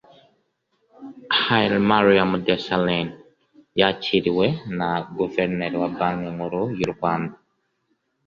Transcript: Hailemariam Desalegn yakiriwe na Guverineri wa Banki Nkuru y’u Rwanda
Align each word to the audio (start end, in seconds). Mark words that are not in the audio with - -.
Hailemariam 1.45 2.31
Desalegn 2.45 3.07
yakiriwe 3.79 4.45
na 4.77 4.89
Guverineri 5.17 5.77
wa 5.81 5.89
Banki 5.97 6.29
Nkuru 6.35 6.63
y’u 6.79 6.89
Rwanda 6.93 7.35